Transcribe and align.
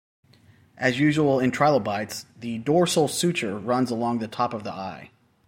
As 0.77 0.97
usual 0.99 1.39
in 1.39 1.51
trilobites, 1.51 2.25
the 2.35 2.57
dorsal 2.57 3.07
suture 3.07 3.55
runs 3.59 3.91
along 3.91 4.17
the 4.17 4.27
top 4.27 4.51
of 4.51 4.63
the 4.63 4.73
eye. 4.73 5.11